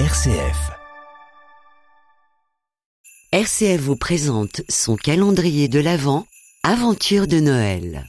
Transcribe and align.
RCF. 0.00 0.72
RCF 3.30 3.80
vous 3.80 3.94
présente 3.94 4.62
son 4.68 4.96
calendrier 4.96 5.68
de 5.68 5.78
l'Avent, 5.78 6.26
Aventure 6.64 7.28
de 7.28 7.38
Noël. 7.38 8.04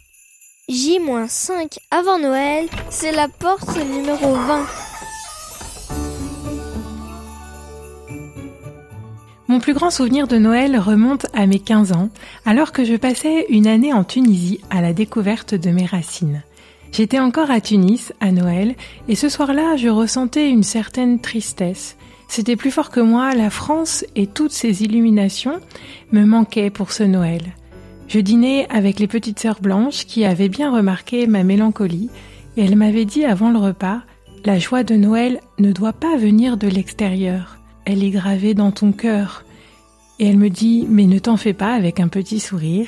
J-5 0.68 1.78
avant 1.92 2.18
Noël, 2.18 2.66
c'est 2.90 3.12
la 3.12 3.28
porte 3.28 3.78
numéro 3.78 4.34
20. 4.34 4.66
Mon 9.48 9.60
plus 9.60 9.76
grand 9.76 9.92
souvenir 9.92 10.28
de 10.28 10.38
Noël 10.38 10.80
remonte 10.80 11.28
à 11.36 11.46
mes 11.46 11.60
15 11.60 11.92
ans, 11.92 12.10
alors 12.46 12.72
que 12.72 12.84
je 12.84 12.96
passais 12.96 13.46
une 13.50 13.68
année 13.68 13.94
en 13.94 14.04
Tunisie 14.04 14.60
à 14.72 14.82
la 14.82 14.92
découverte 14.92 15.54
de 15.54 15.70
mes 15.70 15.86
racines. 15.86 16.42
J'étais 16.96 17.20
encore 17.20 17.52
à 17.52 17.60
Tunis, 17.60 18.14
à 18.22 18.32
Noël, 18.32 18.74
et 19.10 19.16
ce 19.16 19.28
soir-là, 19.28 19.76
je 19.76 19.90
ressentais 19.90 20.50
une 20.50 20.64
certaine 20.64 21.20
tristesse. 21.20 21.98
C'était 22.30 22.56
plus 22.56 22.72
fort 22.72 22.90
que 22.90 23.02
moi, 23.02 23.36
la 23.36 23.50
France 23.50 24.06
et 24.16 24.28
toutes 24.28 24.54
ses 24.54 24.82
illuminations 24.82 25.60
me 26.14 26.24
manquaient 26.24 26.70
pour 26.70 26.94
ce 26.94 27.04
Noël. 27.04 27.42
Je 28.08 28.22
dînais 28.22 28.66
avec 28.70 28.98
les 29.00 29.08
petites 29.08 29.40
sœurs 29.40 29.60
blanches 29.60 30.06
qui 30.06 30.24
avaient 30.24 30.48
bien 30.48 30.74
remarqué 30.74 31.28
ma 31.28 31.44
mélancolie, 31.44 32.10
et 32.56 32.64
elles 32.64 32.78
m'avaient 32.78 33.04
dit 33.04 33.26
avant 33.26 33.52
le 33.52 33.60
repas, 33.60 34.00
la 34.46 34.58
joie 34.58 34.86
de 34.86 34.96
Noël 34.96 35.42
ne 35.60 35.74
doit 35.74 35.92
pas 35.92 36.16
venir 36.16 36.56
de 36.56 36.70
l'extérieur, 36.70 37.58
elle 37.84 38.06
est 38.06 38.10
gravée 38.10 38.54
dans 38.54 38.72
ton 38.72 38.94
cœur. 38.94 39.44
Et 40.20 40.28
elle 40.30 40.38
me 40.38 40.50
dit, 40.50 40.88
mais 40.90 41.08
ne 41.08 41.20
t'en 41.20 41.36
fais 41.36 41.52
pas 41.52 41.74
avec 41.74 42.00
un 42.00 42.08
petit 42.08 42.40
sourire, 42.40 42.88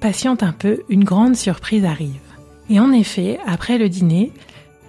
patiente 0.00 0.42
un 0.42 0.50
peu, 0.50 0.80
une 0.88 1.04
grande 1.04 1.36
surprise 1.36 1.84
arrive. 1.84 2.23
Et 2.70 2.80
en 2.80 2.92
effet, 2.92 3.38
après 3.46 3.78
le 3.78 3.88
dîner, 3.88 4.32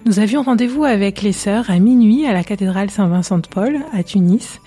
nous 0.06 0.18
avions 0.18 0.42
rendez-vous 0.42 0.84
avec 0.84 1.22
les 1.22 1.32
sœurs 1.32 1.70
à 1.70 1.78
minuit 1.78 2.26
à 2.26 2.32
la 2.32 2.44
cathédrale 2.44 2.90
Saint-Vincent 2.90 3.38
de 3.38 3.46
Paul 3.48 3.80
à 3.92 4.02
Tunis. 4.02 4.60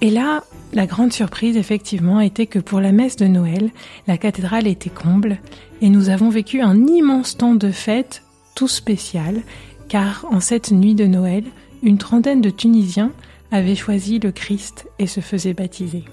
Et 0.00 0.10
là, 0.10 0.44
la 0.72 0.86
grande 0.86 1.12
surprise 1.12 1.56
effectivement 1.56 2.20
était 2.20 2.46
que 2.46 2.58
pour 2.58 2.80
la 2.80 2.92
messe 2.92 3.16
de 3.16 3.26
Noël, 3.26 3.70
la 4.06 4.18
cathédrale 4.18 4.66
était 4.66 4.90
comble 4.90 5.38
et 5.80 5.88
nous 5.88 6.08
avons 6.08 6.28
vécu 6.28 6.60
un 6.60 6.86
immense 6.86 7.36
temps 7.36 7.54
de 7.54 7.70
fête 7.70 8.22
tout 8.54 8.68
spécial 8.68 9.42
car 9.88 10.26
en 10.30 10.40
cette 10.40 10.72
nuit 10.72 10.94
de 10.94 11.06
Noël, 11.06 11.44
une 11.82 11.98
trentaine 11.98 12.40
de 12.40 12.50
Tunisiens 12.50 13.12
avaient 13.50 13.74
choisi 13.74 14.18
le 14.18 14.32
Christ 14.32 14.88
et 14.98 15.06
se 15.06 15.20
faisaient 15.20 15.54
baptiser. 15.54 16.04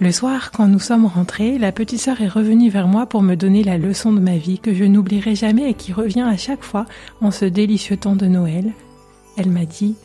Le 0.00 0.12
soir, 0.12 0.52
quand 0.52 0.68
nous 0.68 0.78
sommes 0.78 1.06
rentrés, 1.06 1.58
la 1.58 1.72
petite 1.72 1.98
sœur 1.98 2.20
est 2.20 2.28
revenue 2.28 2.70
vers 2.70 2.86
moi 2.86 3.06
pour 3.06 3.20
me 3.20 3.34
donner 3.34 3.64
la 3.64 3.78
leçon 3.78 4.12
de 4.12 4.20
ma 4.20 4.36
vie 4.36 4.60
que 4.60 4.72
je 4.72 4.84
n'oublierai 4.84 5.34
jamais 5.34 5.70
et 5.70 5.74
qui 5.74 5.92
revient 5.92 6.20
à 6.20 6.36
chaque 6.36 6.62
fois 6.62 6.86
en 7.20 7.32
ce 7.32 7.44
délicieux 7.44 7.96
temps 7.96 8.14
de 8.14 8.26
Noël. 8.26 8.72
Elle 9.36 9.50
m'a 9.50 9.64
dit 9.64 9.96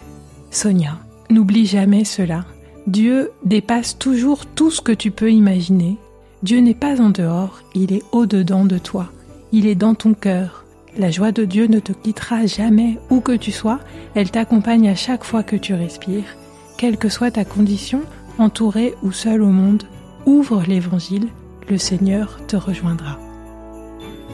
Sonia, 0.49 0.97
n'oublie 1.30 1.67
jamais 1.67 2.05
cela. 2.05 2.44
Dieu 2.88 3.30
dépasse 3.45 3.99
toujours 3.99 4.47
tout 4.47 4.71
ce 4.71 4.81
que 4.81 4.91
tu 4.91 5.11
peux 5.11 5.31
imaginer. 5.31 5.97
Dieu 6.41 6.58
n'est 6.58 6.73
pas 6.73 6.99
en 6.99 7.11
dehors, 7.11 7.61
il 7.75 7.94
est 7.94 8.03
au-dedans 8.11 8.66
de 8.66 8.80
toi. 8.80 9.11
Il 9.52 9.67
est 9.67 9.75
dans 9.75 9.94
ton 9.94 10.16
cœur. 10.16 10.66
La 10.97 11.11
joie 11.11 11.31
de 11.31 11.45
Dieu 11.45 11.67
ne 11.67 11.80
te 11.80 11.91
quittera 11.91 12.47
jamais 12.47 12.97
où 13.11 13.19
que 13.19 13.31
tu 13.31 13.52
sois, 13.52 13.80
elle 14.16 14.31
t'accompagne 14.31 14.89
à 14.89 14.95
chaque 14.95 15.23
fois 15.23 15.44
que 15.44 15.55
tu 15.55 15.75
respires. 15.75 16.36
Quelle 16.77 16.97
que 16.97 17.09
soit 17.09 17.31
ta 17.31 17.45
condition, 17.45 18.02
entouré 18.38 18.95
ou 19.03 19.12
seul 19.12 19.42
au 19.42 19.50
monde, 19.50 19.84
ouvre 20.26 20.64
l'Évangile, 20.67 21.28
le 21.70 21.78
Seigneur 21.78 22.39
te 22.48 22.56
rejoindra. 22.56 23.20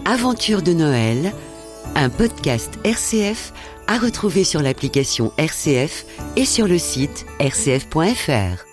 Aventure 0.05 0.61
de 0.61 0.73
Noël, 0.73 1.33
un 1.95 2.09
podcast 2.09 2.80
RCF 2.83 3.53
à 3.88 3.97
retrouver 3.97 4.44
sur 4.44 4.61
l'application 4.61 5.31
RCF 5.38 6.05
et 6.36 6.45
sur 6.45 6.67
le 6.67 6.77
site 6.77 7.25
rcf.fr. 7.39 8.68